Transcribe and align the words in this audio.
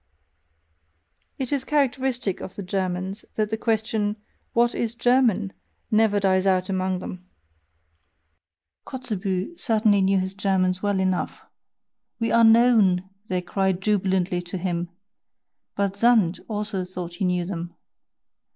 It 1.37 1.51
IS 1.53 1.63
characteristic 1.63 2.41
of 2.41 2.55
the 2.55 2.63
Germans 2.63 3.23
that 3.35 3.51
the 3.51 3.55
question: 3.55 4.15
"What 4.53 4.73
is 4.73 4.95
German?" 4.95 5.53
never 5.91 6.19
dies 6.19 6.47
out 6.47 6.69
among 6.69 6.97
them. 6.97 7.29
Kotzebue 8.83 9.55
certainly 9.59 10.01
knew 10.01 10.17
his 10.17 10.33
Germans 10.33 10.81
well 10.81 10.99
enough: 10.99 11.43
"We 12.19 12.31
are 12.31 12.43
known," 12.43 13.11
they 13.29 13.43
cried 13.43 13.79
jubilantly 13.79 14.41
to 14.41 14.57
him 14.57 14.89
but 15.75 15.95
Sand 15.95 16.39
also 16.47 16.83
thought 16.83 17.17
he 17.17 17.25
knew 17.25 17.45
them. 17.45 17.75